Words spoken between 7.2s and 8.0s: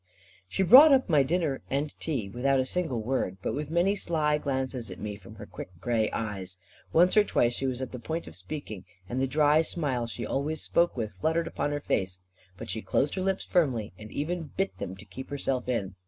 twice she was at the